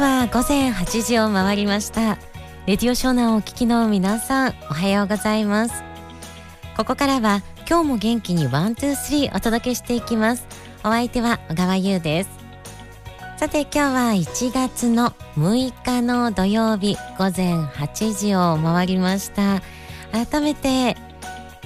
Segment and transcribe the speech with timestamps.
[0.00, 2.18] は午前8時を回りました。
[2.66, 5.82] レディオショーナをお聞きの皆さんおはようございます。
[6.76, 10.46] ここからは今日も元気に one two three お届けしていきます。
[10.84, 12.30] お相手は小川優です。
[13.38, 19.62] さて今日は1月の6日の土曜日午前8時を回りました。
[20.12, 20.96] 改めて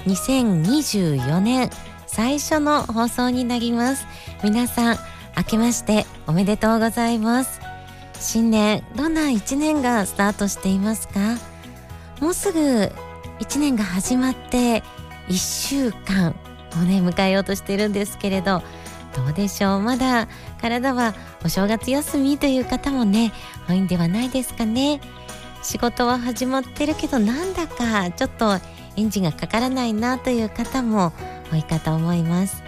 [0.07, 1.69] 2024年
[2.07, 4.07] 最初の放送になります。
[4.43, 4.97] 皆さん
[5.37, 7.72] 明けましておめでとうございます。
[8.23, 11.19] 新年どんな1年がスタートしていますか？
[12.21, 12.59] もうすぐ
[13.39, 14.81] 1年が始まって
[15.27, 16.33] 1週間
[16.77, 18.63] をね迎えようとしているんですけれど
[19.15, 19.81] どうでしょう？
[19.81, 20.27] まだ
[20.61, 23.33] 体はお正月休みという方もね
[23.67, 25.01] 多いんではないですかね。
[25.61, 28.57] 仕事は始まってるけどなんだかちょっと
[28.95, 31.13] エンジンがかからないなという方も
[31.51, 32.63] 多いかと思います。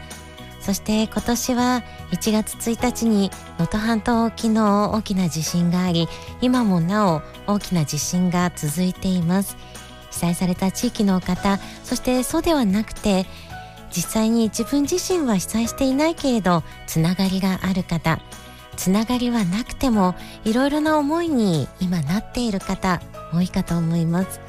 [0.66, 6.08] そして今年は1月1日に能登半島沖の大きな地震があり
[6.42, 9.58] 今もなお大きな地震が続いています。
[10.10, 13.28] 被災された地域の方そしてそうではなくて
[13.92, 18.20] 実際に自分自身は被災していないけれどつながりがある方。
[18.76, 24.42] つながりはなくてもいろいろな思いに今なっている方多いかと思います。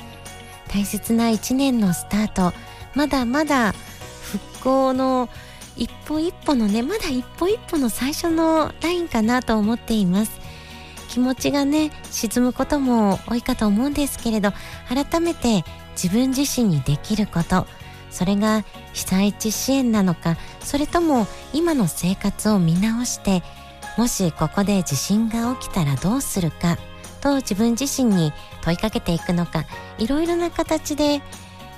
[0.73, 2.55] 大切な一年のスタート
[2.95, 3.75] まだまだ
[4.23, 5.29] 復興の
[5.77, 10.47] 一歩一歩のねまだ一歩一歩の最初のラインかなと思っています。
[11.09, 14.53] 気持ちがね沈むことも多いかと思うんですけれど
[14.89, 17.67] 改めて自分自身にできること
[18.11, 23.43] それが被災地支援なのかそれとも今の生活を見直して
[23.97, 26.77] もしここで地震が起きたらどうするか
[27.23, 29.65] と自分自身に問いかけていくのか
[29.99, 31.23] いろいろな形で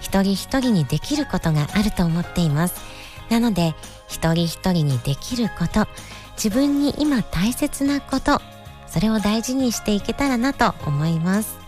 [0.00, 2.97] 一人一人にできることがあると思っています。
[3.30, 3.74] なので
[4.08, 5.86] 一人一人にできること
[6.42, 8.40] 自分に今大切なこと
[8.86, 11.58] それを大事にしていけたらなと思います。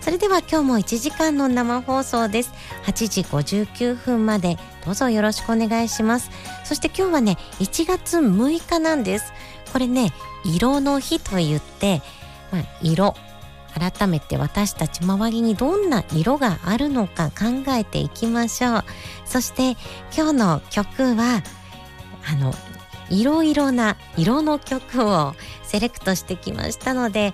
[0.00, 2.52] それでは今日も1時間の生放送です。
[2.86, 6.30] 8時59分までどうぞよろしくお願いします。
[6.64, 9.32] そして今日はね1月6日なんです。
[9.72, 10.12] これね
[10.44, 12.00] 色の日と言って、
[12.50, 13.14] まあ、色。
[13.78, 18.84] 改めて私たち周りにどんな色があるのか考えていきましょう。
[19.24, 19.76] そして
[20.16, 21.42] 今日の曲は
[22.28, 22.52] あの
[23.08, 27.32] いろいろな色の曲をセレクトしてきましたので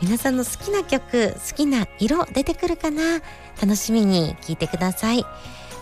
[0.00, 3.20] 皆さんの好きな曲好きな色出てくるかな？
[3.60, 5.24] 楽しみに聴いてください。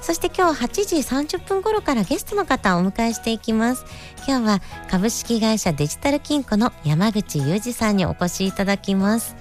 [0.02, 0.96] そして今日8時
[1.36, 3.84] 30分頃からゲストの方をお迎えしていきます。
[4.26, 9.34] 今日は株式会社デジタル金庫の山口裕二さんにお越しいただきます。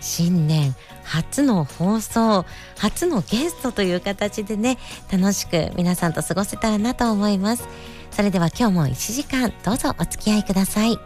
[0.00, 2.44] 新年初の放送
[2.76, 4.78] 初のゲストという形でね
[5.10, 7.68] 楽しく皆さんと過ごせたらなと思います。
[8.10, 10.98] それでは今日も1時間どうぞお付き合いください。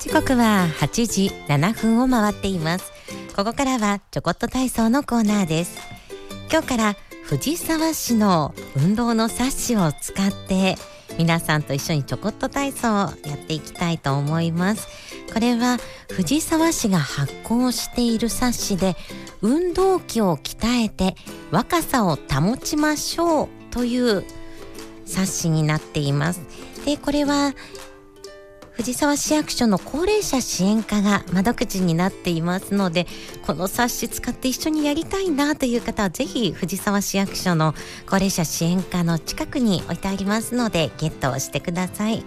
[0.00, 2.93] 時刻は8時7分を回っています。
[3.36, 5.76] ここからはちょこっと体操のコーナーです。
[6.52, 10.76] 今日から藤沢市の運動の冊子を使って
[11.18, 12.92] 皆さんと一緒にちょこっと体操を
[13.28, 14.86] やっていきたいと思います。
[15.32, 15.78] これは
[16.12, 18.94] 藤沢市が発行している冊子で
[19.42, 21.16] 運動器を鍛えて
[21.50, 24.24] 若さを保ちましょうという
[25.06, 26.40] 冊子になっています。
[26.84, 27.52] でこれは
[28.74, 33.06] 藤沢市役所の高齢者支援課が窓口になっていますので
[33.46, 37.74] この冊子使って一緒にやりたいなという方はぜひ藤沢市役所の
[38.06, 42.24] 高齢者支援課の近くに置いてありますのでゲットしてください。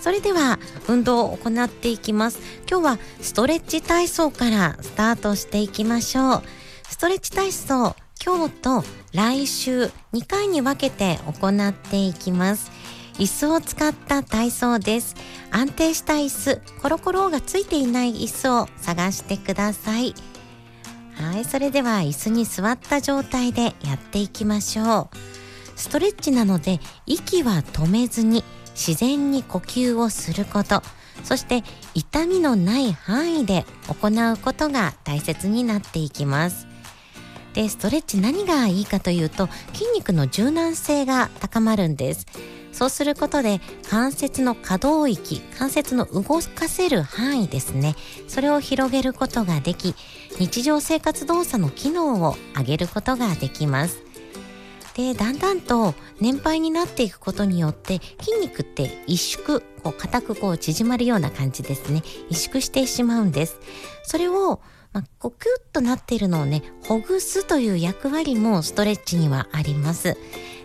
[0.00, 0.58] それでは
[0.88, 2.40] 運動を行っていきます。
[2.70, 6.42] 今日はストレッチ体操からスタートしていきましょう。
[6.88, 12.70] ストレッチ体操今日と来週2回に分けて行っていきます。
[13.20, 15.14] 椅子を使った体操です。
[15.50, 20.14] 安定した椅子コロコロがついていない椅子を探してください。
[21.14, 25.16] はいそれでは椅子に座った状態でやっていきましょう。
[25.76, 28.42] ストレッチなので息は止めずに
[28.74, 30.82] 自然に呼吸をすること。
[31.22, 31.62] そして
[31.94, 36.66] 痛みのない範囲で行うことが大切になっていきます。
[37.52, 42.26] でストレッチ何がいいかというと筋肉の柔軟性が高まるんです。
[42.72, 47.96] そうすることで関節の可動域関節の動かせる範囲ですね。
[48.28, 49.94] それを広げることができ
[50.38, 54.02] 日常生活動作の機能を上げることができます。
[54.94, 62.02] でだんだんと年配になっていくことによって筋肉って萎縮こう硬くこう縮まるような感じですね。
[62.30, 63.58] 萎縮してしまうんです。
[64.02, 64.60] それを
[64.92, 70.16] まあ、こうキュッとなっているのをねほぐすという役割もストレッチにはあります。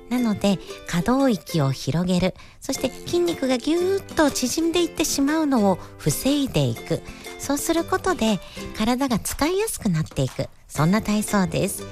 [0.09, 2.35] なので可動域を広げる。
[2.61, 7.01] そして筋肉がぎゅーっと縮んでいってしまうのを防いでいく。
[7.39, 8.39] そうすることで
[8.77, 10.47] 体が使いやすくなっていく。
[10.67, 11.83] そんな体操です。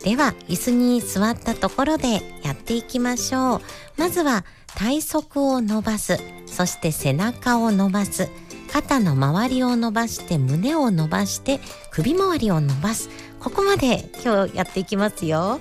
[0.00, 3.60] では椅子に座ったところでやっていきましょう。
[3.96, 4.44] まずは
[4.76, 6.18] 体側を伸ばす。
[6.46, 8.28] そして背中を伸ばす。
[8.72, 11.60] 肩の周りを伸ばして胸を伸ばして
[11.90, 13.08] 首周りを伸ばす。
[13.40, 15.60] ここまで今日やっていきますよ。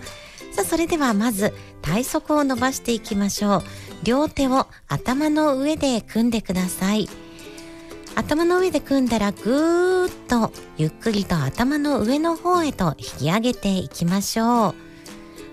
[0.56, 3.64] さあそれではまず体側を伸ばしていきましょう。
[4.06, 7.10] 両手を頭の上で組んでください。
[8.16, 14.76] 頭の上で組んだらぐーっとゆっくりと頭の上の方へと引き上げていきましょう。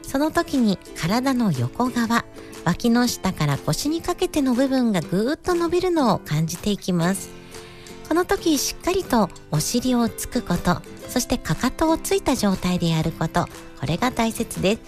[0.06, 2.24] その時に体の横側
[2.64, 7.28] 脇の下から腰にかけての部分がぐーっと伸びるのを感じていきます。
[8.08, 10.80] この時しっかりとお尻をつくこと。
[11.08, 13.46] そしてかかとをついた状態でやること
[13.80, 14.80] これが大切です。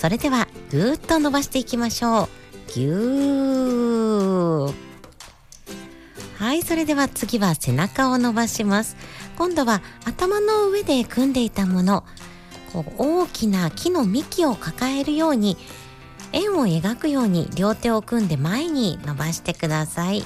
[0.00, 2.28] それではぐーっと伸ばしていきましょう。
[2.72, 4.74] ぎゅー
[6.36, 8.96] はいそれでは次は背中を伸ばします。
[9.36, 12.04] 今度は頭の上で組んでいたもの
[12.72, 15.56] こう大きな木の幹を抱えるように
[16.32, 20.24] 円を描くように両手を組んで前に伸ばしてください。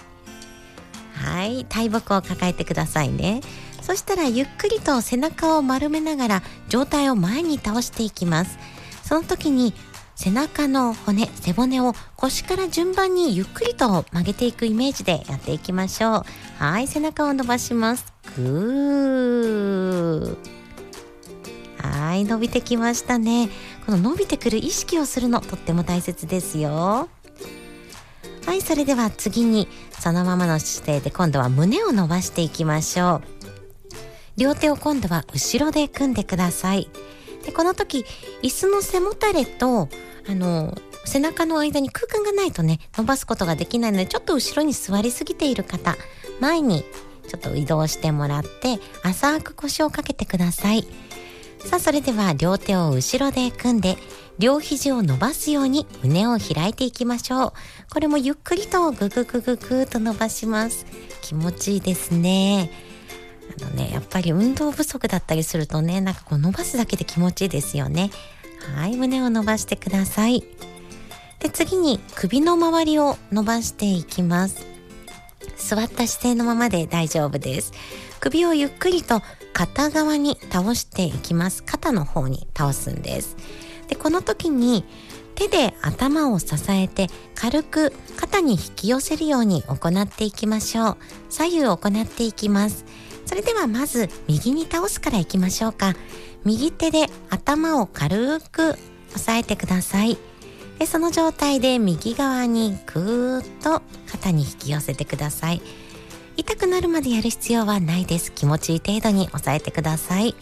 [1.14, 1.64] はい。
[1.68, 3.40] 大木を抱えてくださいね。
[3.82, 8.58] そしたらゆっくりと背中を丸めながら上体を前に倒していきます。
[9.02, 9.75] その時に
[10.14, 16.25] 背中の骨背骨を腰から順番にゆっくりと曲げていくイメージでやっていきましょう。
[16.58, 18.12] はい背中を伸ばします。
[18.37, 20.37] ぐー。
[21.82, 23.50] はい伸びてきましたね。
[23.85, 27.08] この伸びてくる意識をするのとっても大切ですよ。
[28.46, 29.69] はいそれでは次に
[29.99, 33.41] そのままの姿勢で今度は胸を伸ばしていきましょう。
[34.42, 36.88] 両手を今度は後ろで組んでください。
[37.46, 38.04] でこの時
[38.42, 39.88] 椅子の背もたれと
[40.28, 45.96] あの背中の間に空間がないとね伸ばすことができないのでちょっと後ろに座りすぎている方
[46.40, 46.84] 前に
[47.28, 50.88] ちょっと移動してもらって浅く腰をかけてください。
[51.60, 53.96] さあそれでは両手を後ろで組んで
[54.40, 57.52] 両肘を伸ばすように胸を開いていきましょう。
[57.92, 60.84] これもゆっくりとグググググと伸ばします。
[61.20, 62.91] 気持ちいいですね。
[63.58, 68.10] あのねやっぱり運動不足だったりするとねなんかこう伸ばすだけで気持ちいいですよね。
[68.76, 70.44] はい胸を伸ばしてください。
[71.40, 74.64] で次に首の周りを伸ばしていきます。
[75.56, 77.72] 座った姿勢のままで大丈夫です。
[78.20, 79.20] 首をゆっくりと
[79.52, 81.62] 片側に倒していきます。
[81.64, 83.36] 肩の方に倒すんです。
[83.88, 84.84] でこの時に
[85.34, 90.96] 手で頭を支えて軽く肩に引き寄せるように行っていきましょう。
[91.28, 92.84] 左右行っていきます。
[93.32, 95.94] それではまず右に倒すからいきましょうか。
[96.44, 98.79] 右手で頭を軽く押
[99.17, 100.19] さえてください。
[100.79, 105.62] でその状態で右側にぐーっと肩に引き寄せてください。
[106.37, 108.33] 痛くなるまでやる必要はないです。
[108.33, 110.35] 気持ちいい程度に押さえてください。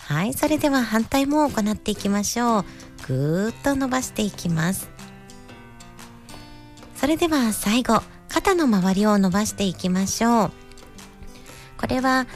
[0.00, 2.64] はいそれでは反対も行っていきましょう。
[3.08, 4.90] ぐーっと伸ばしていきます。
[6.96, 10.59] それでは最後肩の周りを伸ばしていきましょう。
[11.80, 12.26] これは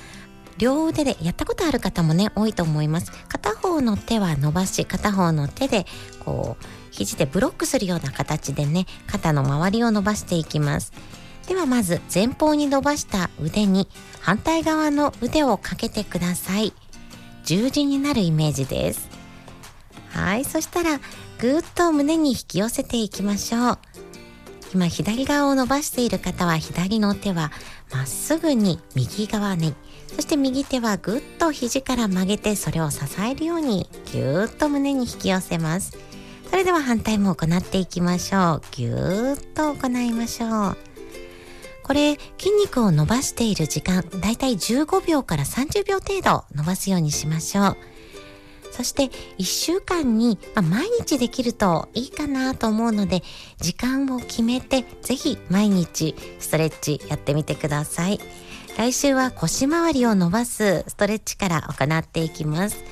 [0.56, 3.12] 両腕でやったことある方もね多いと思います。
[3.28, 5.84] 片方の手は伸ばし片方の手で
[6.24, 10.92] こう肘でブロックするような形でね肩の周りを伸ばしていきます。
[11.46, 13.86] ではまず前方に伸ばした腕に
[14.20, 16.72] 反対側の腕をかけてください。
[17.44, 19.10] 十字になるイメージです。
[20.10, 21.00] はいそしたら
[21.38, 23.78] ぐーっと胸に引き寄せていきましょう。
[24.72, 27.52] 今左側を伸ばしている方は左の手は
[27.94, 29.74] まっすぐに右側に
[30.08, 35.96] そして右手はぐっと肘から曲げてそれを支えるようにぎゅーっと胸に引き寄せます。
[36.50, 38.62] それでは反対も行っていきましょう。
[38.72, 40.76] ぎゅーっと行いましょう。
[41.82, 47.76] これ筋肉を伸ばしている時間だいたい15秒から30秒程度伸ばすようにしましょう。
[48.76, 49.04] そして
[49.38, 53.22] 1週間に、まあ、毎日できるといいかなと思うので
[53.58, 58.18] 時間を決めてぜひ毎日ストレッチやってみてください。
[58.76, 62.82] 来週は腰回りを伸ばすストレッチから行っていきます。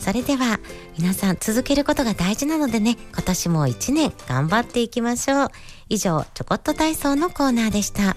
[0.00, 0.58] それでは
[0.98, 5.48] 皆さん続けることが大事なのでね今年も1年頑張っていきましょう。
[5.88, 8.16] 以上ちょこっと体操のコーナーでした。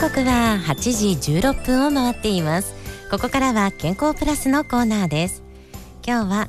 [0.00, 2.72] 刻は8時16分を回っています。
[3.10, 5.42] ここからは健康プラスのコーナーです。
[6.06, 6.48] 今日は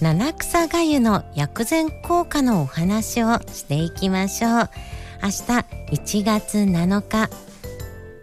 [0.00, 4.70] 七草がゆの薬膳効果のお話をしていきましょう。
[5.24, 7.30] 明日1月7日。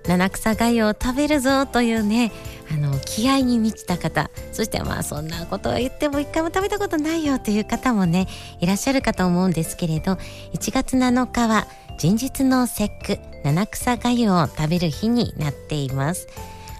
[0.07, 2.31] 七草がゆを食べるぞというね
[2.71, 4.31] あの気合に満ちた方。
[4.53, 8.29] そしてまあそんなことを言っても一回も食べたことないよという方もね
[8.61, 10.13] いらっしゃるかと思うんですけれど
[10.53, 11.67] 1月7日は
[12.01, 16.27] 人日の節句七草がゆを食べる日になっています。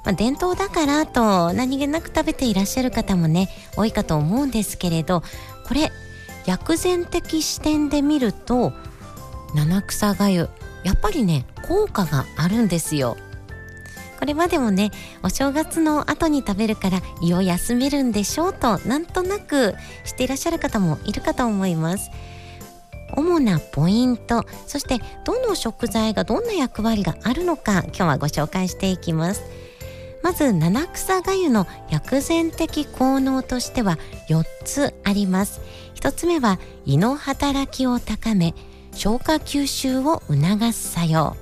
[0.04, 3.48] まあ、伝統だからと何気なく食べていらっしゃる方もね
[3.78, 5.22] 多いかと思うんですけれど
[5.68, 5.92] これ
[6.48, 8.74] 薬膳的視点で見ると
[9.54, 10.50] 七草がゆ
[10.84, 13.16] やっぱりね効果があるんですよ。
[14.18, 14.90] これまでもね
[15.22, 22.10] お正月の後に食べるから胃を休めるんでしょうとなんとなくしていらっしゃる方もいるかと思います。
[23.16, 24.46] 主なポイント。
[24.68, 29.44] そしてどの食材がどんな役割があるのか今日はご紹介していきます。
[30.24, 33.98] まず七草がゆの薬膳的効能としては
[34.30, 35.62] 4つあります。
[35.96, 38.54] 1つ目は胃の働きを高め
[38.94, 41.36] 消化吸収を促す作用。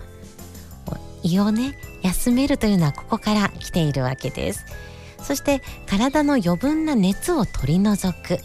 [1.24, 4.66] 胃をね休めるというのはここから来ているわけです。
[5.22, 8.40] そして体の余分な熱を取り除く。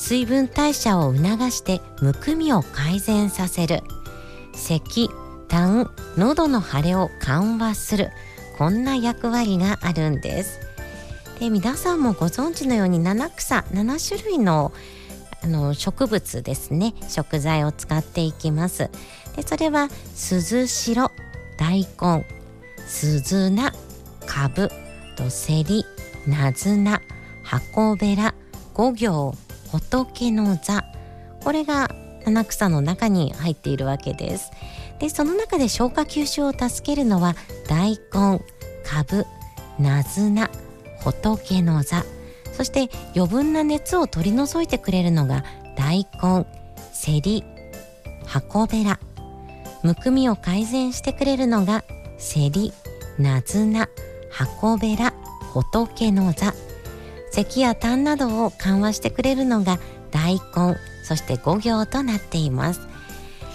[0.00, 3.82] 水分代謝を促してむくみを改善させる。
[4.54, 5.10] 咳
[5.46, 8.08] 痰喉の腫れを緩和する。
[8.56, 10.58] こんな役割があるんです。
[11.38, 14.72] で皆さんもご存知のように七草7種類の
[15.42, 16.94] あの植物ですね。
[17.06, 18.90] 食材を使っていきます。
[19.36, 21.10] でそれは鈴代
[21.58, 22.26] 大根
[22.86, 23.70] 鈴菜
[24.26, 24.70] かぶ
[25.16, 25.84] とせり
[26.26, 27.02] なずな
[27.44, 28.34] 箱べら
[28.72, 29.34] 五行。
[29.72, 30.84] 仏の座。
[31.42, 31.90] これが
[32.24, 34.50] 七草の中に入っているわけです。
[34.98, 37.34] でその中で消化吸収を助けるのは
[37.68, 38.40] 大根
[38.84, 39.24] かぶ
[39.78, 40.50] なずな
[41.02, 42.04] 仏の座。
[42.52, 45.44] そして余分な熱を取り除いてくれるのが
[45.76, 46.46] 大根
[46.92, 47.44] せり
[48.26, 48.98] 箱べら。
[49.82, 51.84] むくみを改善してくれるのが
[52.18, 52.74] せり
[53.18, 53.88] なずな
[54.30, 55.14] 箱べら
[55.54, 56.52] 仏の座。
[57.30, 59.78] 咳や痰などを緩和してくれるのが
[60.10, 62.80] 大根そして五行となっています。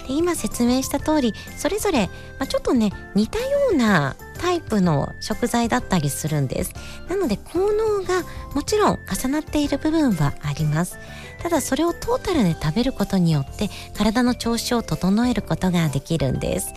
[0.06, 2.06] で今説明した通りそれぞれ、
[2.38, 6.72] まあ、ちょっとね似たようなタイプの食材だったりするんです。
[7.08, 8.22] なので効能が
[8.54, 10.98] もちろん重なっている部分はあります。
[11.42, 16.72] ただそれをトータルで食べることによって体の調子を整えることができるんです。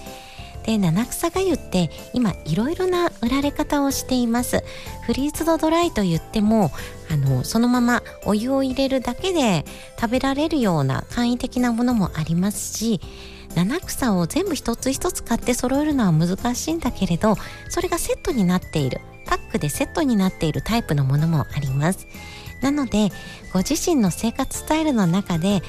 [0.70, 4.64] で七草がゆって今いろいろな売られ方をしています。
[5.02, 6.70] フリーズドドライと言っても
[7.12, 9.66] あのそのままお湯を入れるだけで
[10.00, 13.02] 食べられるような簡易的なものもありますし
[13.56, 17.36] 七草を全部一つ一つ買って揃えるのは難しいんだけれど
[17.70, 22.06] それがセットになっているパックでセットになっているタイプのものもあります。
[22.62, 23.10] なので
[23.54, 25.62] ご自身の生活スタイルの中でん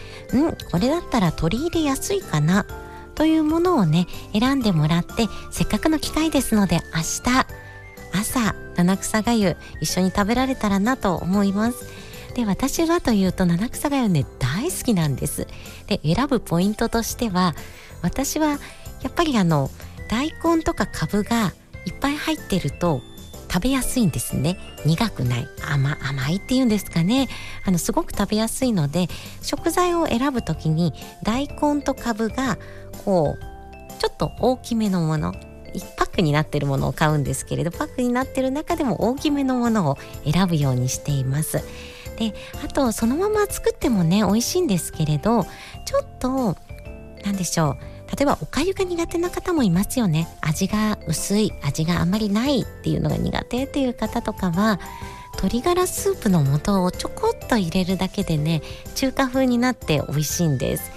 [0.70, 2.66] これだったら取り入れやすいかな
[3.20, 7.46] というものをね選んでもらってせっかくの機会ですので明日
[8.18, 11.84] 朝七草がゆ一緒に食べられたらなと思います。
[12.34, 15.46] で私はというと七草がゆね大好きなんです。
[15.86, 17.54] で選ぶポイントとしては
[18.00, 18.56] 私はや
[19.10, 19.68] っぱりあの
[20.08, 21.52] 大根とかかぶが
[21.84, 23.02] いっぱい入ってると
[23.52, 24.56] 食べやすいんですね。
[24.84, 25.96] 苦くない甘
[26.30, 27.28] いっていうんですかね。
[27.64, 29.08] あのすごく食べやすいので
[29.42, 30.92] 食材を選ぶ時に
[31.24, 32.58] 大根とかぶが
[33.04, 35.32] こうちょっと大きめのもの
[35.74, 39.98] 1パックになってるものを買うんですけれどパックになってる中でも大きめのものを
[40.30, 41.64] 選ぶようにしています。
[42.18, 45.44] であとそのまま作ってもね美味しいんですけれど
[45.86, 46.56] ちょっと
[47.24, 47.89] 何でしょう。
[48.16, 50.28] 例えばおかゆが苦手な方もいますよね。
[50.40, 54.80] 味が薄い味があんまりないっていうのが苦手っていう方とかは
[55.34, 58.62] 鶏ガラスープの素をちょこっと入れるだけでね
[58.94, 60.90] 中華風になって美味しいんです。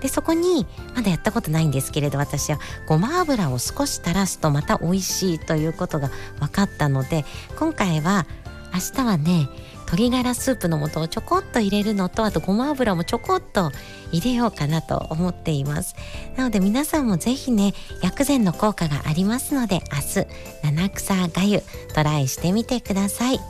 [0.00, 7.24] でそこにまだやったことないんですけれど私はごま油を少し垂らすとまた美味しいということが分かったので
[7.58, 8.26] 今回は
[8.74, 9.48] 明日はね
[9.86, 13.70] 鶏ガラスープの素をちょこっと入れるのとあとごま油もちょこっと
[14.12, 15.94] 入れようかなと思っています。
[16.36, 21.62] なので皆さんもぜひね薬膳の効果がありますので明日七草がゆ
[21.94, 23.40] トライしてみてください。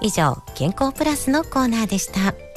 [0.00, 2.51] 以上健康プラスのコーナーでした。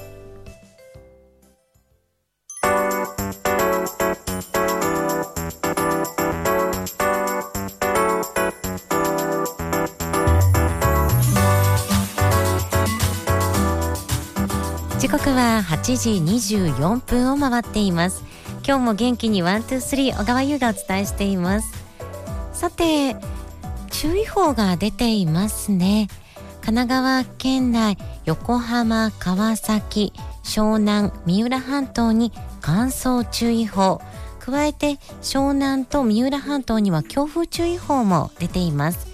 [15.05, 16.09] 時刻は8時
[16.57, 18.23] 24分を回っています。
[18.67, 21.85] 今日も元気に one two three 小川優がお伝えしています。
[22.53, 23.15] さて
[23.91, 26.07] 注意報が出ていますね。
[26.61, 30.11] 神奈川県内横浜、川崎、
[30.43, 32.31] 湘南、三浦半島に
[32.61, 34.01] 乾燥注意報。
[34.39, 39.05] 加えて湘南と三浦半島には強風注意報も出ています。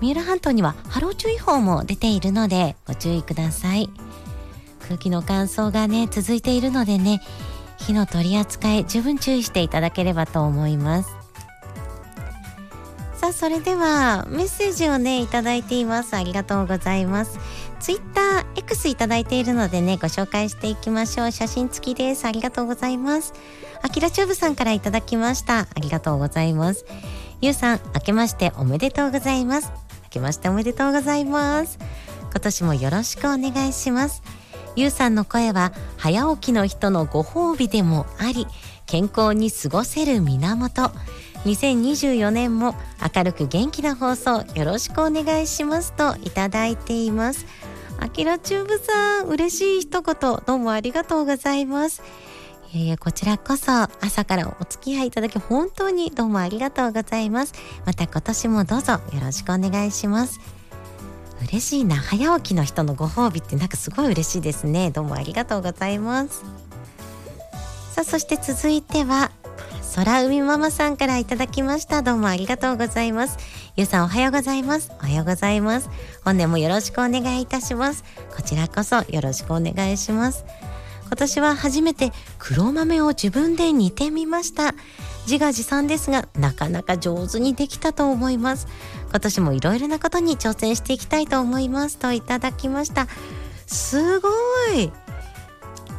[0.00, 3.88] 三浦半島には波浪注意報も出ているのでご注意ください。
[4.82, 7.20] 空気の乾燥がね続いているのでね
[7.78, 11.10] 火の取り扱い十分注意していただければと思います。
[13.16, 16.14] さあそれではメッセージをねいただいています。
[16.16, 17.38] ありがとうございます。
[17.78, 21.30] ツイッター X いただいているのでねご紹介していきましょう。
[21.30, 22.24] 写真付きです。
[22.24, 23.32] ありがとうございます。
[23.80, 25.60] あきらチューブさんからいただきました。
[25.60, 26.84] ありがとうございます。
[27.40, 29.70] ゆうさん明けましておめでとうございます。
[30.04, 31.78] 明けましておめでとうございます。
[32.30, 34.22] 今年もよろしくお願いします。
[34.74, 38.46] ゆうさんの声は早起きの人のご褒美でもあり
[38.86, 40.90] 健康に過ごせる源。
[41.44, 42.74] 2024年も
[43.16, 47.46] 明るく元気な放送よろしくお願いしますといただいています。
[47.98, 50.14] あきらチューブさん嬉しい一言
[50.46, 52.02] どうもありがとうございます。
[52.72, 57.52] いやこちらこそ朝からお付き合いいただき本当にどうもありがとうございます。
[57.84, 60.61] また今年もどうぞよろしくお願いします。
[61.42, 64.90] 嬉しいな早起きの人のご褒美ってなんかすごい嬉しいですね。
[64.90, 66.44] どうもありがとうございます。
[67.92, 69.30] さあそして続いては
[69.94, 72.02] 空海ママさんからいただきました。
[72.02, 73.36] どうもありがとうございます。
[73.76, 74.90] ゆうさんおはようございます。
[75.00, 75.90] おはようございます。
[76.24, 78.04] 本年もよろしくお願いいたします。
[78.34, 80.44] こちらこそよろしくお願いします。
[81.06, 84.74] 今年は初めて黒豆を自分で煮てみました。
[85.26, 88.66] 自画自賛ですがなかなか上手にできたと思います。
[89.12, 93.06] 今年もいろいろなことに挑戦していきたいと思いますといただきました。
[93.66, 94.30] すご
[94.74, 94.90] い。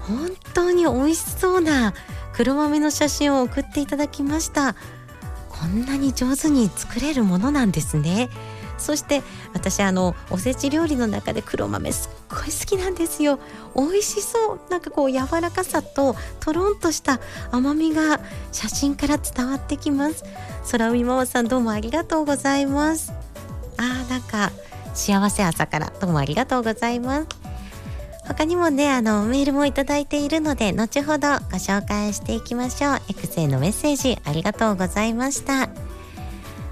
[0.07, 1.93] 本当に美味しそうな
[2.33, 4.75] 黒豆の写真を送っていただきました。
[5.49, 8.29] こんなに上手に作れるものなんですね。
[8.79, 9.21] そして
[9.53, 13.39] 私あのおせち料理の中で黒豆すっごい好きなんですよ。
[13.75, 14.59] 美味しそう。
[14.69, 17.19] なんかこう柔らかさととろんとした
[17.51, 18.19] 甘みが
[18.51, 20.25] 写真から伝わってきます。
[20.69, 23.13] 空海ママさんどうもありがとうございます。
[23.77, 24.51] あーなんか
[24.93, 27.27] 幸せ朝からどうもありがとうございます。
[28.27, 33.01] 他にもねあのメールもいただいているので後ほどご紹介していきましょう。
[33.09, 35.69] X へのメッセージありがとうございました。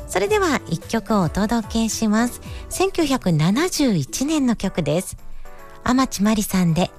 [0.08, 2.42] それでは一曲をお届けします。
[2.70, 5.18] 1971年の曲です。
[5.84, 6.92] 天地真理さんで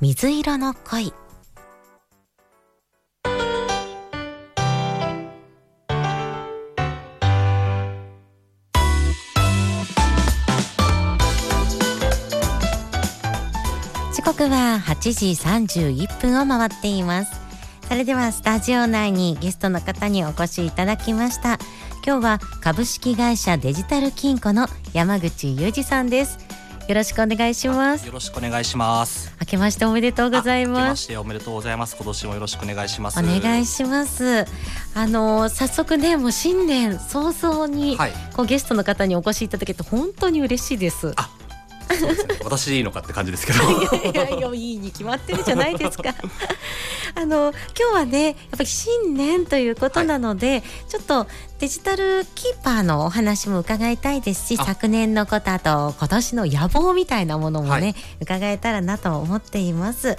[0.00, 1.12] 水色の恋。
[14.18, 17.40] 時刻は8時31分を回っています。
[17.86, 21.60] それではスタジオ内にゲストの方にお越しいただきました。
[22.04, 26.40] 今日は株式会社デジタル金庫の山口裕二さんです。
[26.88, 28.06] よろしくお願いします。
[28.08, 29.32] よろしくお願いします。
[29.40, 30.80] 明けましておめでとうございます。
[30.80, 31.94] 明けましておめでとうございます。
[31.94, 33.20] 今年もよろしくお願いします。
[33.20, 34.46] お願いします。
[34.96, 41.12] あの早速ねもう新年早々に、はい、こうゲストの方にお越しいただけて本当に嬉しいです。
[41.14, 41.30] あ
[41.96, 43.58] そうですね、私でいいのかって感じですけど。
[43.58, 46.14] いやいやいやいいに決まってるじゃないですか。
[47.14, 51.26] あの今日はねやっぱり新年ということなので、はい、ちょっと
[51.58, 60.16] デジタルキーパーのお話も伺いたいですし昨年のことあと今年の野望みたいなものもね、はい、伺えたらなと思っています。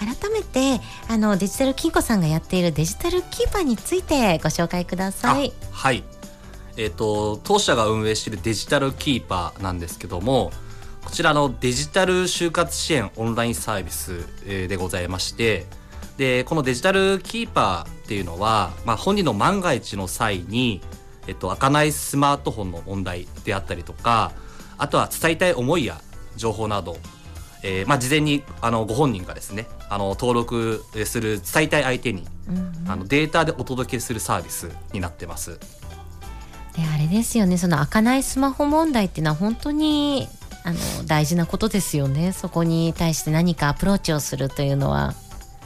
[0.00, 5.52] 改めてあのデジタル金庫さんがやっているデジタルキーパーについてご紹介ください。
[5.70, 6.02] はい。
[6.76, 10.50] えーと当社が運営しているデジタルキーパーなんですけども
[11.04, 14.24] こちらのデジタル就活支援オンラインサービス
[14.68, 15.66] でございまして
[16.16, 20.82] でこのデジタルキーパーっていうのは、まあ、本人の万が一の際に、
[21.26, 24.32] えっと、開かないスマートフォンの問題であったりとか
[24.76, 26.00] あとは伝えたい思いや
[26.36, 26.98] 情報など、
[27.62, 35.58] えーまあ、事前にあのご本人がですねあの登録する伝えたい相手に、うんうん、あのデータでお届けするサービスになってます。
[36.76, 40.28] であれですよねその開かないスマホ問題っていうのは本当に
[40.62, 42.32] あの大事なことですよね。
[42.32, 45.14] そこに対して何かアプローチをするというのは。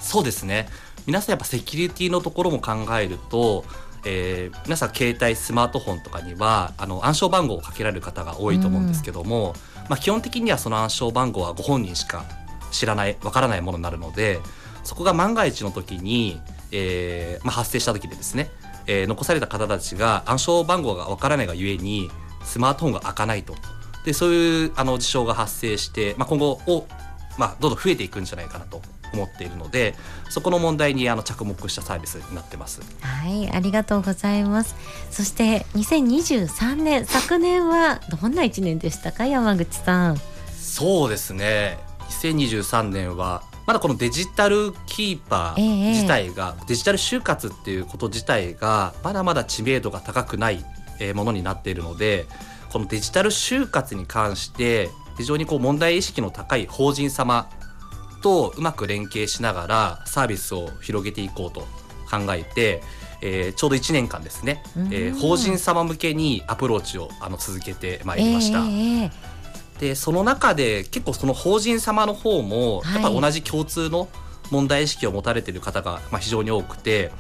[0.01, 0.69] そうですね。
[1.07, 3.65] 皆さんやっぱセキュリティのところも考えると、
[4.07, 12.25] えー、皆さん携帯スマートフォンとかにはあの暗証番号をかけられる方が多いと思うんですけども、うん、まあ、基本的にはその暗証番号はご本人しか
[12.71, 14.41] 知らないわからないものになるので
[14.83, 16.41] そこが万が一の時に、
[16.73, 18.51] えーまあ、発生した時でですね、
[18.87, 22.11] えー、残された方たちが暗証番号がわからないがゆえに
[22.45, 23.55] スマートフォンが開かないと
[24.05, 26.87] でそういうあの事象が発生して、まあ、今後を、
[27.39, 29.95] まあ、どんどん増えていくんじゃないかなと思っているので
[30.29, 32.81] そこの問題にあの着目したサービスになってます。
[33.01, 34.75] はいありがとうございます。
[35.11, 39.27] そして2023年昨年はどんな1年でしたか？
[39.27, 40.21] 山口さん。
[40.61, 41.79] そうですね。
[42.09, 45.65] 2023年はまだこのデジタルキーパええ。
[45.65, 50.65] ー自体が、デジタル就活っていうこと自体がまだまだ知名度が高くない
[51.01, 52.27] えーものになっているので
[52.75, 57.49] このデジタル就活に関して非常にこう問題意識の高い法人様
[58.21, 61.61] とうまく連携しながらサービスを広げていこうと
[62.11, 62.83] 考えて、
[63.23, 64.87] えーちょうど1年間ですね、うん。
[64.87, 68.59] えー法人様向けにアプローチをあの続けてまいりました。
[68.59, 69.11] ええええ
[69.79, 74.09] でその中で結構その法人様の方もはいやっぱ同じ共通の
[74.51, 77.13] 問題意識を持たれている方がまあ非常に多くて、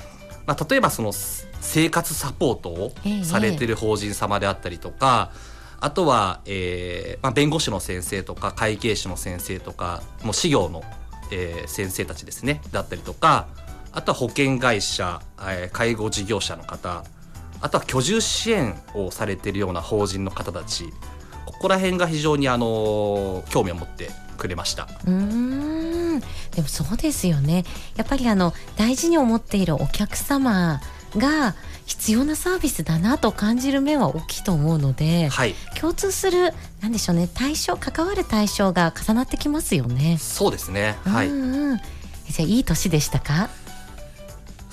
[0.46, 5.33] まあ、例えばそのす生活サポートをええされている法人様であったりとか、
[5.80, 10.83] あとは、えーまあ、弁護士の先生とか会計士の先生とかもう事業の、
[11.30, 13.48] えー先生たちですねだったりとか
[13.92, 17.04] あとは保険会社、えー介護事業者の方
[17.61, 20.85] あとは居住支援をされているような法人の方たち
[21.46, 24.88] ここら辺が非常にあの興味を持ってくれました。
[25.07, 27.64] うーんでもそうですよね
[27.97, 30.81] やっぱりあの大事に思っているお客様
[31.16, 31.55] が
[31.87, 40.16] 必要なサービスだなと感じる面は大きいと思うのではい、共通するなんでしょうね対象関わる対象が重なってきますよね。
[40.18, 40.97] そうですね。
[41.05, 41.81] はい、うんうん
[42.29, 43.51] じゃあいい年でしたか？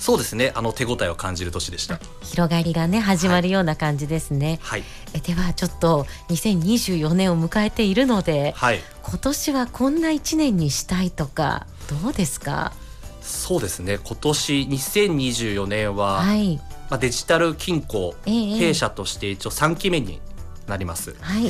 [0.02, 0.50] そうですね。
[0.56, 2.00] あの手応えを感じる年でした。
[2.24, 4.82] 広がりがね始まるような感じですね、はい、
[5.14, 11.68] えではちょっと2024年を迎えているのではい、今年はこんな1年にしたいとか
[12.02, 12.72] どうですか？
[13.20, 14.00] そうですね。
[14.02, 16.56] 今年2024年は、はい、
[16.90, 20.20] まあデジタル金庫ええ弊社として一応3期目に
[20.66, 21.14] なります。
[21.20, 21.44] はい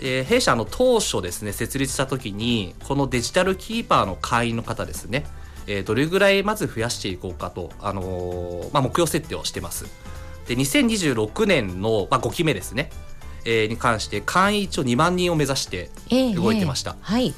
[0.00, 5.24] で弊社の当初ですね設立した時にこのデジタルキーパーの会員の方ですね、
[5.66, 9.86] えーどれぐらいまず増やしていこうかと、あのーまあ、目標設定をしてます。
[10.46, 12.90] で2026年の、まあ、5期目ですね、
[13.44, 16.96] えーに関して会員一応2万人を目指してええ動いてました。
[17.00, 17.34] はい。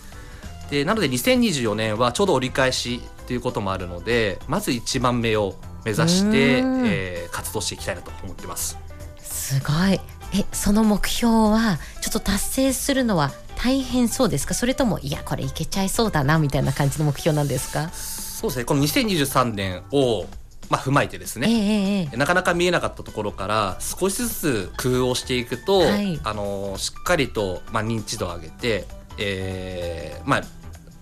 [0.70, 6.82] でなので2024年はちょうど折り返しということもあるのでまず1万名を目指して、うん。
[6.86, 8.76] えー活動していきたいなと思ってます。
[9.20, 10.00] すごい。
[10.34, 14.54] えその目標はちょっと達成するのは大変そうですか？
[14.54, 17.90] それともいやこれいけちゃいそうだなみたいな感じの目標なんですか？
[18.38, 18.64] そうですね。
[18.66, 20.24] この2023年を、
[20.70, 26.20] まあ、踏まえてですね、ええええなかなか見えなかったところから少しずつ工夫をしていくと、はい。
[26.22, 28.84] あのしっかりと、まあ、認知度を上げて、
[29.18, 30.46] えーまあま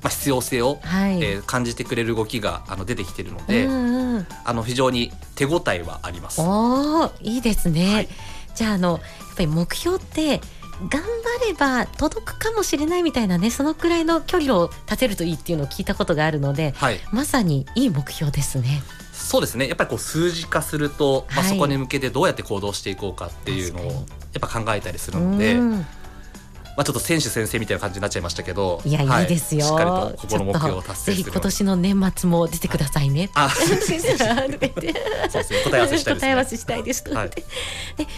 [0.05, 4.27] あ、必要性を、はい、えー感じてくれる動きがあの出てきているので、うんうん。
[4.47, 6.41] あの非常に手応えはあります。
[6.41, 8.09] おーいいですね、はい。
[8.55, 9.01] じゃああのやっ
[9.37, 10.41] ぱり目標って
[10.89, 18.83] 頑張れば届くかもしれないみたいなねそのくらいの距離を立てるといいっていうのを聞いたことがあるのではい、まさにいい目標ですね。
[19.13, 19.67] そうですね。
[19.67, 21.51] やっぱりこう数字化すると、まあ、はい。
[21.51, 23.97] そこに向けてどうやって行動していこうかっていうのをやに。
[23.97, 24.05] っ
[24.41, 25.87] ぱ考えたりするので、うん
[26.77, 29.29] まあ、ちょっと選手先生みたいな感じになっちゃいましたけどいや、、はいい。
[29.29, 29.65] ですよ。
[29.67, 33.31] しっかりとここの目標を達ちょっとぜひ今年の年末も出てくださいね。
[33.35, 36.21] あ答え合わせしたいですね。
[36.21, 37.05] 答え合わせしたいです。
[37.05, 37.45] とはで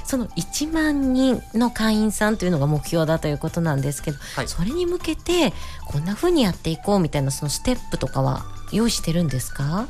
[0.04, 4.48] その1万人の会員さんというのが目標だということなんですけど、はい。
[4.48, 5.52] それに向けて
[5.86, 9.86] こんな風にやっていこうみたいなそのステップとかは用意してるんですか？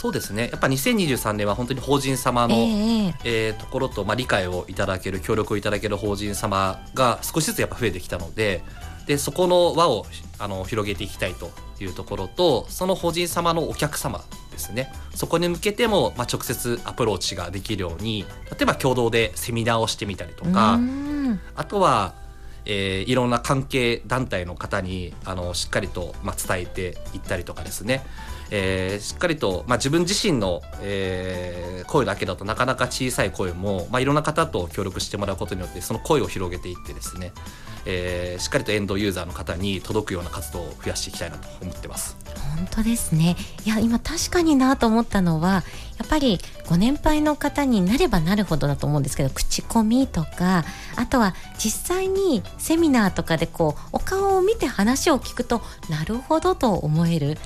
[0.00, 0.48] そうですね。
[0.50, 3.14] やっぱ2023年は本当に法人様の、ええ。
[3.24, 8.64] えーところと、まあ、理解をいただける協力をいただける法人様が少しずつやっぱ増えてきたので
[9.06, 10.06] でそこの輪を
[10.38, 14.90] あの広げていきたいというところとその法人様のお客様ですね。
[15.14, 21.40] そこに向けても、まあ、直接アプローチができるように例えば共同でセミナーをしてみたりとか、うん。
[21.54, 22.14] あとは、
[22.66, 28.04] えーいろんな関係団体の方にあのしっかりと、まあ、伝えていったりとかですね、
[28.50, 37.32] えーしっかりと、まあ、自分自身の、えー声だけだとなかなか小さい声も、まあ、いろんな方と協力してもらうことによってその声を広げていってですね、
[37.86, 42.16] えーしっかりとエンドユーザーの方に届くような活動を増やしていきたいなと思ってます。
[42.56, 43.36] 本当ですね。
[43.64, 45.64] いや今確かになと思ったのは
[46.00, 50.64] やっぱりご年配の方になればなるほどだと思うんですけど口コミとか
[50.96, 55.60] あとは実際にセミナーとかでこうお顔を見て話を聞くと
[55.90, 57.36] なるほどと思えるっ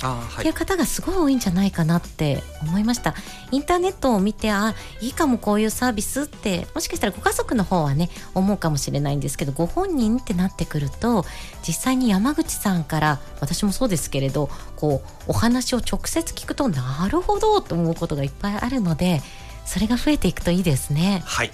[0.41, 3.15] ていう方がすごい多いんじゃないかなって思いました。
[3.51, 11.25] インターネットを見てあいいかもこういうサービスってもしかしたらご家族の方はね思うかもしれないんですけどご本人ってなってくると
[11.67, 19.23] 実際に山口さんから私もそうですけれどこうお話を直接聞くとなるほどと思うことがいっぱいあるので
[19.65, 21.23] それが増えていくといいですね。
[21.25, 21.51] はい。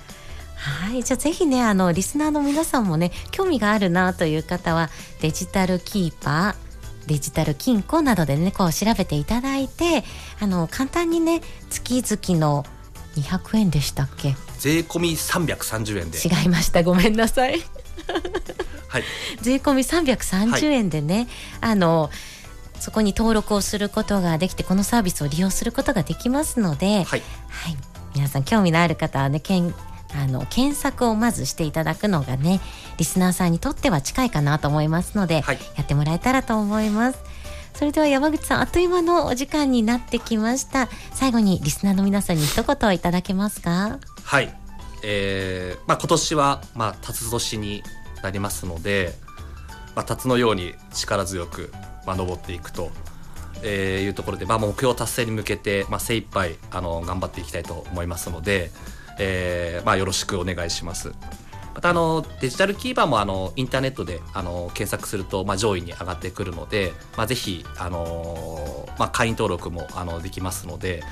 [0.56, 4.90] はい、じゃあぜひねあのリスナーの皆さんもね興味があるなという方は
[5.22, 10.04] デジタルキーパーデジタル金庫などでねこう調べていただいて
[10.38, 12.66] あの簡単にね月々の
[13.16, 14.36] 200円でしたっけ？
[14.58, 16.18] 税込み330円で。
[16.18, 16.82] 違いました。
[16.82, 17.58] ごめんなさい。
[18.88, 19.04] はい、
[19.40, 21.26] 税込み330円でね、
[21.60, 22.10] はい、あの
[22.80, 27.22] そこに登録をすることができてこのサービスを利用することができますので、はい、はい、
[28.16, 29.72] 皆さん興味のある方はねけん
[30.12, 32.60] あの検索をまずしていただくのがね
[32.96, 37.20] リスナーさんにとっては近いかなと思いますので、はい、やってもらえたらと思います。
[37.74, 40.88] それでは山口さんあっという間のお時間になってきました。
[41.14, 43.98] 最後にリスナーの皆さんに一言いただけますか？
[44.24, 44.52] はい。
[45.02, 47.82] えーまあ、今年は、まあ、辰年に
[48.22, 49.14] なりますので、
[49.94, 51.72] まあ、辰のように力強く、
[52.06, 52.90] まあ、登っていくと、
[53.62, 58.70] えー、いうところで、まあ、目標達成に向けて、まあ、精一杯あの頑張っていきたいと思いますので、
[59.18, 61.12] えーまあ、よろしくお願いします。
[61.74, 71.02] またあのデジタルキーパーもあのインターネットであの検索すると、まあ、上位に上がってくるので、まあ、ぜひあの、まあ、会員登録もあのできますので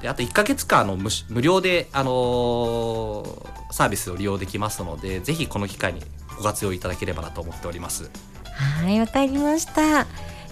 [0.00, 3.24] であと1か月間あの無無料で、あの
[3.70, 6.02] サービスを利用できますのでぜひこの機会に
[6.36, 8.10] ご活用いただければなと思っております。
[8.56, 10.06] はいわかりました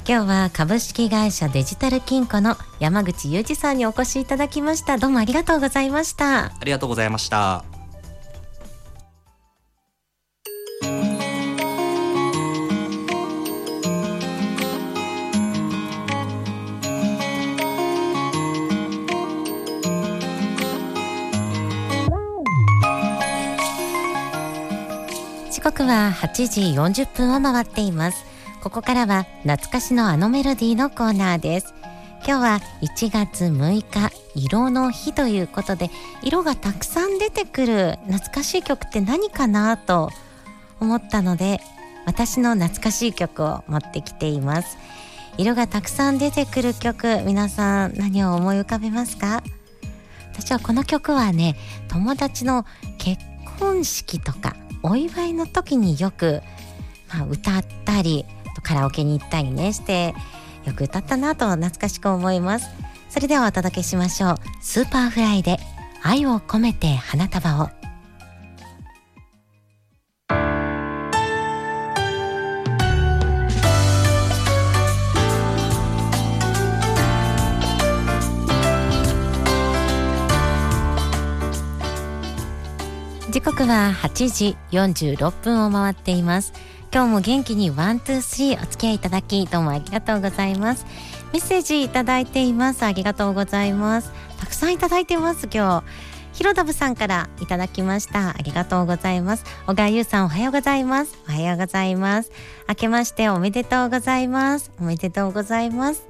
[0.06, 4.98] 今日は株式会社デジタル金庫の山口裕二さんにお越しいただきました。
[4.98, 6.46] どうもありがとうございました。
[6.46, 7.64] ありがとうございました。
[25.64, 26.60] 刻は8時
[27.04, 28.33] 40分を回っています
[28.64, 31.74] ここからは懐かしのあのメロディーのコーナーです。
[32.26, 35.90] 今日は1月6日色の日ということで
[36.22, 40.08] 色がたくさん出てくる懐かしい曲って何かなと
[40.80, 41.60] 思ったので
[42.06, 44.78] 私の懐かしい曲を持ってきています。
[45.36, 49.42] 色がたくさん出てくる曲皆さん何を思い浮かべますか？
[50.32, 51.54] 私はこの曲はね
[51.88, 52.64] 友達の
[52.96, 53.22] 結
[53.58, 56.40] 婚式とかお祝いの時によく、
[57.12, 58.24] まあ、歌ったり
[58.62, 60.14] カラオケに行ったりねして
[60.64, 62.68] よく歌ったなと懐かしく思います。
[63.08, 64.36] それではお届けしましょう。
[64.60, 65.58] Superfly で
[66.02, 67.70] 愛を込めて花束を。
[83.30, 86.52] 時刻は8時46分を回っています。
[86.94, 90.86] 今日も元気に one, two, three お付き合いいただきどうもありがとうございます。
[91.32, 92.84] メッセージいただいています。
[92.84, 94.12] ありがとうございます。
[94.38, 95.48] たくさんいただいてます。
[95.52, 98.28] 今日広田部さんからいただきました。
[98.28, 99.44] ありがとうございます。
[99.66, 101.18] 小川優さんおはようございます。
[101.28, 102.30] おはようございます。
[102.68, 104.70] 明けましておめでとうございます。
[104.80, 106.06] おめでとうございます。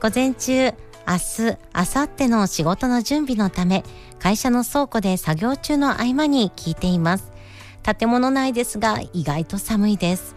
[0.00, 0.72] 午前中
[1.06, 3.84] 明日、明後日の仕事の準備のため、
[4.18, 7.27] 会社の倉庫で作業中の合間に聞いています。
[7.94, 10.36] 建物内ですが意外と寒いです。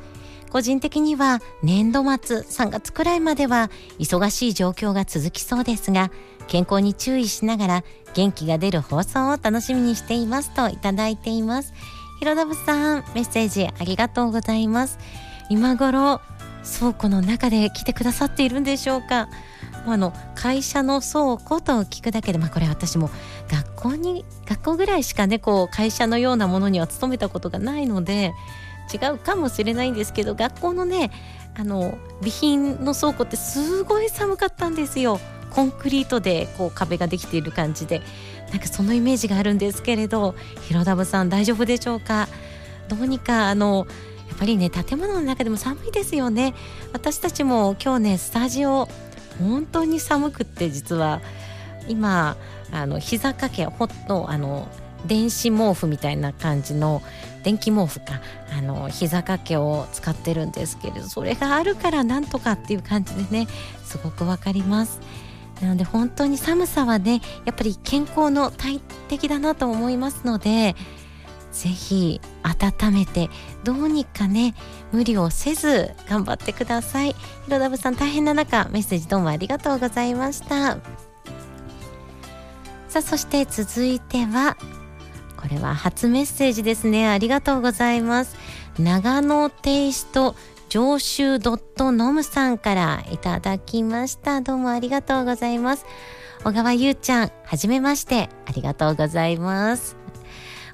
[0.52, 6.12] 個人的には年度末3月くらいまでは忙しい状況が続きそうですが、
[6.48, 7.84] 健康に注意しながら
[8.14, 11.74] 元気が出る放送を楽しみにしていますといただいています。
[12.20, 14.98] 広田部さん、メッセージありがとうございます。
[15.50, 16.22] 今頃
[16.80, 19.30] 倉庫の中で来てくださっているんでしょうか？
[19.86, 23.10] あの会社の倉庫と聞くだけで、まあ、これ私も
[23.50, 28.34] 学校に学校ぐらいしかねこう会社のようなものには勤めたことがないので
[28.94, 31.12] 違うかもしれないんですけど学校のね
[31.58, 35.20] あの備品の倉庫ってすごい寒かったんですよ。
[35.50, 38.02] コンクリートでこう壁ができている感じで。
[38.52, 40.36] なんかそのイメージがあるんですけれど
[40.67, 42.28] 広田部さん大丈夫でしょうか？
[42.89, 43.88] どうにかあの
[44.28, 46.54] やっぱりね建物の中でも寒いですよね。
[46.91, 48.89] 私たちも今日ねスタジオ
[49.39, 51.22] 本当に寒くって実は
[51.88, 52.38] 今
[52.72, 54.67] あの膝掛けほっとあの
[55.06, 57.02] 電子毛布みたいな感じの
[57.44, 58.22] 電気毛布か
[58.56, 63.48] あの膝掛けを使ってるんですけれどそれがあるからなんとかっていう感じでね
[63.84, 65.00] すごくわかります。
[65.62, 70.76] なので本当に寒さはねやっぱり健康の大敵だなと思いますので
[71.52, 73.30] ぜひ温めて
[73.64, 74.56] どうにかね
[74.92, 77.16] 無理をせず頑張ってください。
[77.46, 80.78] 広田部さん大変な中メッセージどうもありがとうございました。
[82.88, 84.58] さあそして続いては
[85.38, 87.08] これは初メッセージですね。
[87.08, 88.36] ありがとうございます。
[88.80, 90.36] 長野テイスト
[90.70, 94.42] 上州ドットノムさんからいただきました。
[94.42, 95.86] どうもありがとうございます。
[96.44, 98.30] 小川優ちゃんはじめまして。
[98.46, 100.01] ありがとうございます。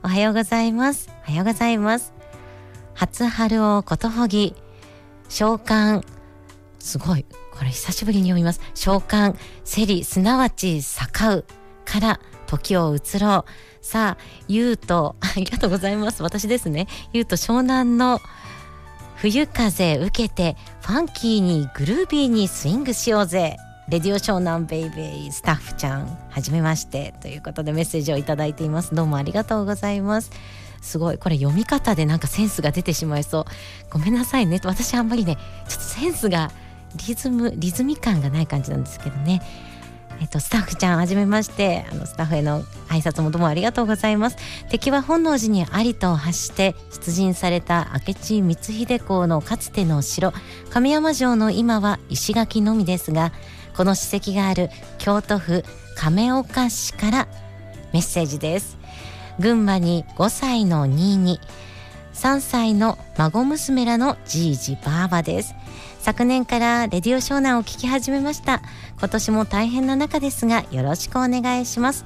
[0.08, 1.10] おはようございます。
[1.28, 2.14] おはようございます。
[2.94, 4.56] 初春をことほぎ
[5.28, 6.02] 召喚
[6.80, 8.62] すごいこれ久しぶりに読みます。
[8.74, 11.46] 召喚セリすなわち盛う
[11.84, 13.86] から時を移ろう。
[13.86, 16.24] さあゆうとありがとうございます。
[16.24, 16.88] 私ですね。
[17.12, 18.22] ゆうと湘南の
[19.18, 23.58] 冬風受けてファンキーにグルービーにスイングしようぜ。
[23.90, 28.94] レディオ湘南ベイベースタッフちゃんはじめましてということでメッセージをいただいています。
[28.94, 30.30] どうもありがとうございます。
[30.82, 33.46] すごいこれ読み方でなんかセンスが出てしまいそう。
[33.90, 34.60] ごめんなさいね。
[34.66, 35.38] 私あんまりね
[35.70, 36.52] ちょっとセンスが
[37.08, 39.42] リズムリズミ感がない感じなんですけどね。
[40.20, 41.86] えっと、スタッフちゃんはじめまして。
[41.90, 44.38] あのスタッフへの挨拶もどうもありがとうございます。
[44.70, 50.34] 敵は本能寺にありと発して出陣された明智光秀公のかつての城。
[50.72, 53.32] 亀山城の今は石垣のみですが
[53.78, 55.64] この史跡がある京都府
[55.96, 57.28] 亀岡市から
[57.94, 58.76] メッセージです。
[59.40, 61.40] 群馬に5歳のニーニ。
[62.16, 65.54] 3歳の孫娘らのじいじばあばです。
[66.00, 68.64] 昨年からレディオ湘南を聞き始めました。
[68.98, 72.04] 今年も大変な中ですがよろしくお願いします。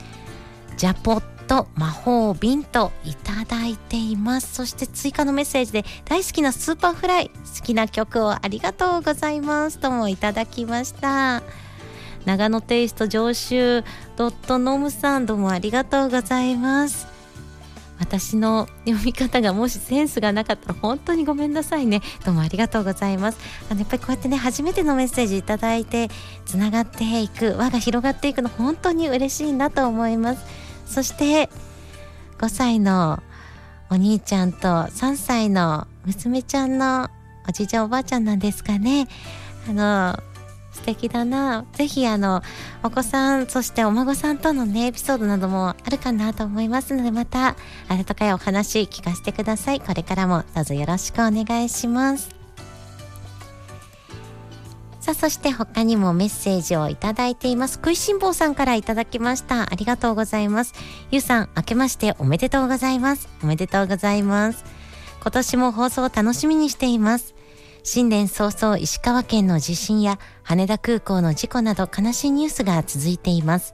[0.76, 4.56] ジャポット魔法瓶といただいています。
[4.56, 11.44] そして追加のメッセージで大好きな Superfly 好きな曲をありがとうございますともいただきました。
[12.24, 13.84] 長野テイスト上州
[14.16, 17.06] ドットノムさんどうもありがとうございます。
[18.00, 22.02] 私の読み方がもしセンスがなかったら本当にごめんなさいね。
[22.24, 23.40] どうもありがとうございます。
[23.70, 26.08] あのやっぱりこうやってね初めてのメッセージいただいて
[26.46, 30.61] つながっていく輪が広がっていくの本当に嬉しいなと思います。
[30.92, 31.50] そして
[32.40, 33.24] 5歳の
[33.90, 37.10] お兄ちゃんと3歳の娘ちゃんの
[37.48, 39.08] おじいちゃんおばあちゃんなんですかね。
[39.70, 40.20] あの
[40.74, 41.66] 素敵だな。
[41.74, 42.42] ぜひあの
[42.84, 47.56] お子さんそしてお孫さんとのねエピソードなどもあるかなと思いますのでまた
[47.90, 49.82] 温かいお話聞かせてください。
[49.82, 52.41] これからもどうぞよろしくお願いします。
[55.02, 57.74] さあそして他にもメッセージをいただいています。
[57.74, 59.64] 食いしん坊さんからいただきました。
[59.64, 60.76] ありがとうございます。
[61.10, 63.28] ゆうさん明けましておめでとうございます。
[63.42, 64.64] おめでとうございます。
[65.20, 67.34] 今年も放送を楽しみにしています。
[67.82, 73.74] 新年早々石川県の地震や羽田空港の事故など悲しいニュースが続いています。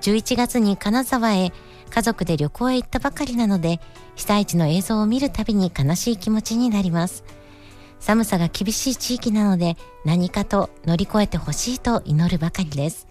[0.00, 1.52] 11月に金沢へ
[1.90, 3.78] 家族で旅行へ行ったばかりなので
[4.14, 7.24] 被災地の映像を見るたびに悲しい気持ちになります。
[8.06, 13.08] 寒さが厳しい地域なので何かと乗り越えてほしいと祈るばかりです。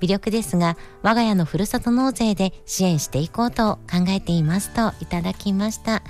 [0.00, 6.02] 微力ですが我が家のふるさと納税で支援していこうと考えていますといただきました。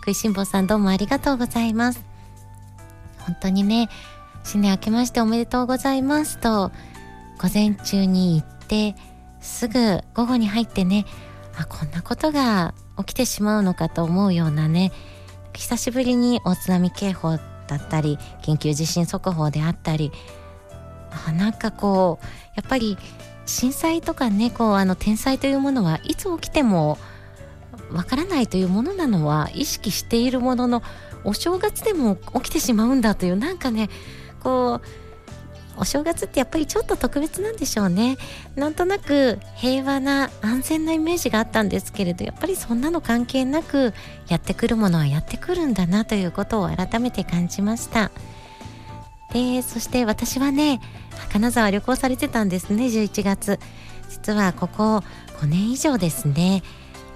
[0.00, 2.04] 食いしん坊さんどうもありがとうございます。
[3.20, 3.88] 本当にね
[4.44, 6.72] 新年明けましておめでとうございますと
[7.38, 8.96] 午前中に行って
[9.40, 11.06] すぐ午後に入ってね
[11.56, 14.92] あこんなことが起きてしまうのかと思うようなね
[15.54, 20.12] 久しぶりに大津波警報だったり緊急地震速報であったり
[21.26, 22.96] あなんかこうやっぱり
[23.46, 26.98] 震災とかねこうあの天災というものはいつ起きても
[27.90, 30.82] わからないというものなのは意識しているものの
[31.24, 33.88] お正月でも起きてしまうんだというなんかね
[34.40, 35.01] こう
[35.82, 38.16] お正月ってやっぱりちょっと特別なんでしょうね。
[38.54, 43.92] なんとなく平和な安全なイメージがあったんですけれどやっぱりそんなの関係なく
[44.28, 48.12] やってくるものはやってくるんだなということを改めて感じました。
[49.32, 50.80] でそして私はね
[51.32, 53.58] 金沢旅行されてたんですね11月。
[54.08, 55.02] 実はここ
[55.40, 56.62] 5年以上ですね。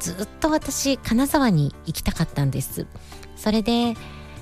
[0.00, 2.86] ずっと私金沢に行きたかったんです。
[3.36, 3.94] それで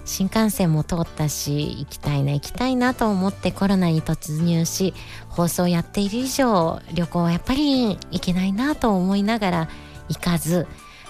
[0.05, 4.95] 新幹線も通ったし行きたいな行きたいなと思ってコロナに突入し
[5.29, 9.69] 放送やっている以上旅行はやっぱり行けないなと思いながら
[10.09, 10.67] 行かず。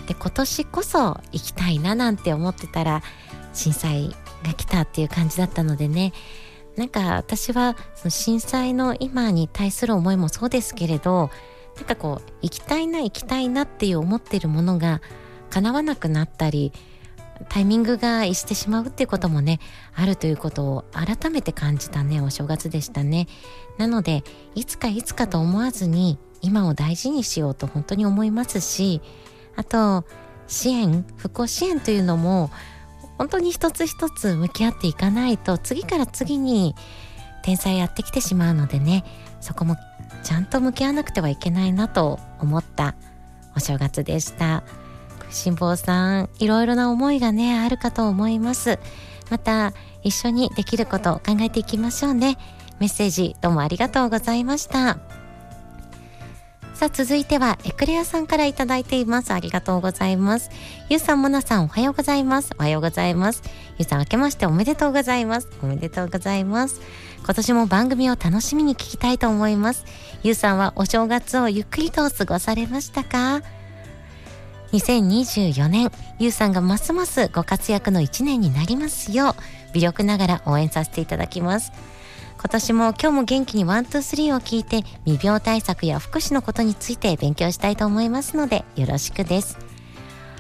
[0.07, 3.03] で今年こそ行きたいななんて思ってたら
[3.53, 4.09] 震災
[4.45, 6.13] が来たっていう感じだったのでね
[6.77, 11.31] なんか私はその震災の今に対する思いもそうですけれど
[11.77, 15.01] なんかこう行きたいな行きたいなっていう思ってるものが
[15.51, 16.73] 叶わなくなったり
[17.49, 19.61] タイミングが逸してしまうっていうこともね
[19.95, 23.27] あるということを改めて感じたねお正月でしたね
[23.79, 24.23] なので
[24.55, 29.01] いつかいつかと思わずに今を大事にしようと本当に思いますし
[29.57, 30.05] あと
[30.47, 32.51] 支援復興支援というのも
[33.19, 36.75] 本当に一つ一つ向き合っていかないと次から次に
[37.43, 39.05] 天才やってきてしまうのでね
[39.41, 39.77] そこも
[40.23, 42.95] ちゃんと向き合わなくてはいけないなと思った
[43.57, 44.65] お正月でした。
[45.35, 48.79] 辛坊さんいろいろな思いがねあるかと思います。
[49.31, 49.73] また
[50.03, 52.39] 一緒にできることを考えていきましょうね。
[52.79, 54.99] メッセージどうもありがとうございました。
[56.75, 59.33] さあ続いてはエクレアさんからいただいています。
[59.33, 60.51] ありがとうございます。
[60.89, 62.51] ゆうさんもなさんおはようございます。
[62.59, 63.43] おはようございます。
[63.79, 65.49] ゆうさん明けましておめでとうございます。
[65.63, 66.81] おめでとうございます。
[67.25, 69.85] 今年も番組を楽しみに聞きたいと思います。
[70.25, 73.41] ゆうさんはお正月をゆっくりと過ごされましたか？
[74.75, 79.35] 2024年ゆうさんがますますご活躍の1年になりますよう
[79.73, 81.73] 微力ながら応援させていただきます。
[82.37, 89.59] 今年も今日も元気に one two three を聞いて未病対策や福祉のことについて勉強したいと思いますのでよろしくです。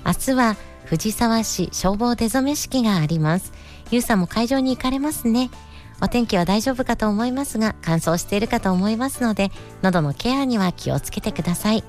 [0.04, 3.52] 明日は藤沢市消防出初め式があります。
[3.92, 5.50] ゆうさんも会場に行かれますね。
[6.02, 11.84] お天気は大丈夫かと思いますが乾燥しているかと思いますので喉のケアには気をつけてください。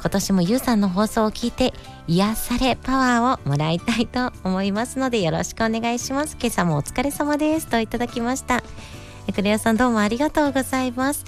[0.00, 1.74] 今年もゆうさんの放送を聞いて
[2.08, 6.38] 癒されパワーをもらいたいと思いますのでよろしくお願いします。
[6.40, 7.66] 今朝もお疲れ様です。
[7.66, 8.62] といただきました。
[9.26, 11.26] えクレアさんどうもありがとうございます。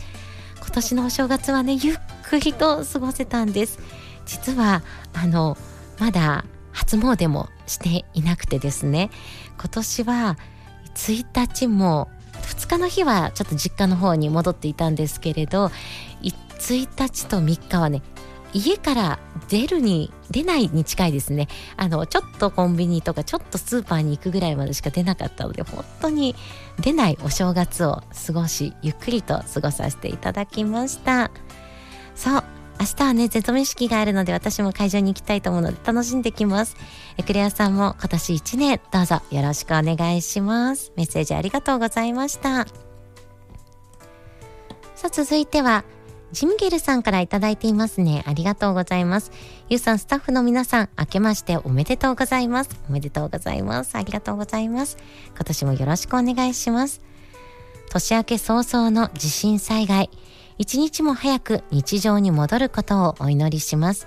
[0.57, 3.79] 今年のお正月はねゆっくりと過ごせたんです。
[4.25, 5.59] 実はあの
[5.99, 9.11] まだ初詣もしていなくてですね。
[9.59, 10.39] 今年は
[10.95, 15.71] 1日も2日の日はちょっと実家の方に戻っていたんですけれど
[16.23, 18.03] 1日と3日はね
[18.53, 26.35] 家から出るに出ないに近いですねあのちょっとコンビニとかちょっとスーパーに行くぐらいまでしか出なかったので本当に
[26.81, 31.31] 出ないお正月を過ごしゆっくりと過ごさせていただきました
[32.15, 32.45] そう
[32.83, 36.77] 明日はね、ゼトメ式があるので私も会場に行きたいと思うので楽しんできます。
[37.17, 40.93] エクレアさんも今年1年どうぞよろしくお願いします。
[40.97, 42.67] メッセージありがとうございました。
[44.97, 45.85] さあ続いては、
[46.33, 48.25] ジミゲルさんからいただいていますね。
[48.27, 49.31] ありがとうございます。
[49.69, 52.71] ゆうさん、スタッフの皆さん、明けましておめでとうございます。
[52.89, 53.97] おめでとうございます。
[53.97, 54.97] ありがとうございます。
[55.35, 57.03] 今年もよろしくお願いします。
[57.91, 60.09] 年明け早々の地震災害。
[60.57, 64.07] 一日も早く日常に戻ることをお祈りします。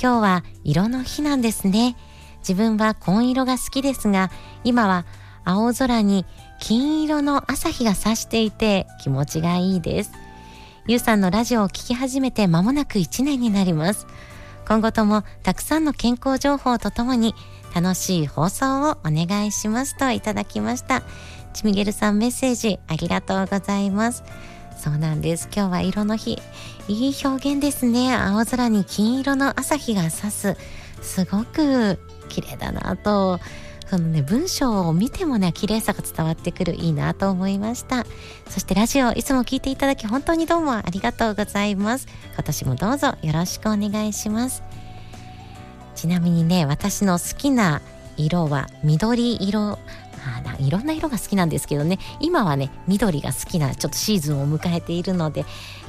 [0.00, 1.96] 今日は色の日なんですね。
[2.40, 4.32] 自分は紺色が好きですが、
[4.64, 5.06] 今は
[5.44, 6.26] 青空に
[6.58, 10.21] 金色の朝日が差していて気持ちがいいです。
[10.88, 14.08] ゆうさんのラジオを聴き始めて間もなく1年になります。
[14.66, 17.36] 今後ともたくさんの健康情報とともに
[17.72, 21.04] 楽しい放送をお願いしますといただきました。
[21.54, 24.24] ちみげるさんメッセージありがとうございます。
[24.76, 26.40] そうなんです今日は色の日
[26.88, 30.56] いい表現ですね青空に金色の朝日が差す
[31.00, 33.38] すごく綺麗だなと
[33.92, 38.06] そのね文章を見てもね綺麗さが伝わってくるいいなと思いました。
[38.48, 42.06] そしてラジオいつも聞いていただき本当にどうもありがとうございます。
[42.32, 44.62] 今年もどうぞよろしくお願いします。
[45.94, 47.82] ちなみにね私の好きな
[48.16, 49.78] 色は緑色。
[50.24, 51.98] あいろんな色が好きなんですけどね。
[52.18, 55.40] 今はね緑が好きなちょっとシーズンを迎えているので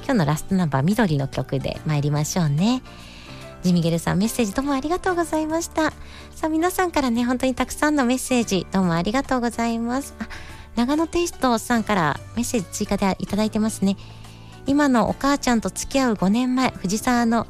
[0.03, 2.81] 今日のラストナンバー緑の曲で参りましょうね。
[3.63, 5.91] ジミゲルさんメッセージどうもありがとうございました。
[6.31, 10.13] さあ皆さんからね本当にたくさんのメッセージどうもありがとうございます。
[10.19, 10.27] あ
[10.75, 13.95] 長野テイストさんからメッセージ追加でいただいてますね。
[14.67, 17.47] 今のお母ちゃんと付き合う5年前藤沢の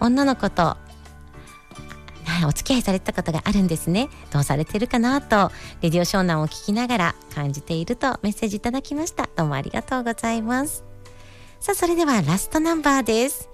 [0.00, 0.78] 女の子と
[2.48, 4.08] お付き合いされたことがあるんですね。
[4.30, 9.28] どうされてるかなとレディオ湘南を聞きながら感じているとメッセージいただきました。
[9.36, 10.84] どうもありがとうございます。
[11.60, 13.50] さあそれではラストナンバーです。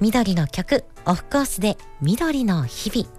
[0.00, 3.17] 緑の曲オフコースで緑の日々。